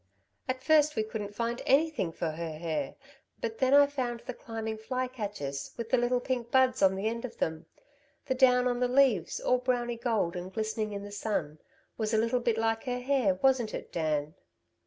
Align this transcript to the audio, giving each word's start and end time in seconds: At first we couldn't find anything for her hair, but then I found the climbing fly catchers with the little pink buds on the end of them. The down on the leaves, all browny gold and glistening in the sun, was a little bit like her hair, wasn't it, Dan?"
At 0.49 0.63
first 0.63 0.95
we 0.95 1.03
couldn't 1.03 1.35
find 1.35 1.61
anything 1.67 2.11
for 2.11 2.31
her 2.31 2.53
hair, 2.53 2.95
but 3.39 3.59
then 3.59 3.75
I 3.75 3.85
found 3.85 4.21
the 4.21 4.33
climbing 4.33 4.79
fly 4.79 5.07
catchers 5.07 5.73
with 5.77 5.91
the 5.91 5.97
little 5.97 6.19
pink 6.19 6.49
buds 6.49 6.81
on 6.81 6.95
the 6.95 7.07
end 7.07 7.23
of 7.23 7.37
them. 7.37 7.67
The 8.25 8.33
down 8.33 8.67
on 8.67 8.79
the 8.79 8.87
leaves, 8.87 9.39
all 9.39 9.59
browny 9.59 9.97
gold 9.97 10.35
and 10.35 10.51
glistening 10.51 10.91
in 10.93 11.03
the 11.03 11.11
sun, 11.11 11.59
was 11.99 12.15
a 12.15 12.17
little 12.17 12.39
bit 12.39 12.57
like 12.57 12.85
her 12.85 12.97
hair, 12.97 13.35
wasn't 13.43 13.75
it, 13.75 13.91
Dan?" 13.91 14.33